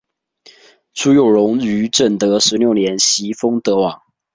[0.93, 4.01] 朱佑榕于正德十六年袭封德王。